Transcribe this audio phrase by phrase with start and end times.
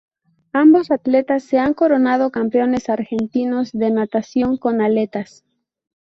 [0.53, 5.45] Ambos atletas se han coronado campeones argentinos de natación con aletas.